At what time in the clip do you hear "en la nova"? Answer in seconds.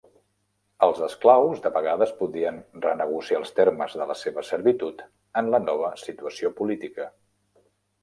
5.43-5.97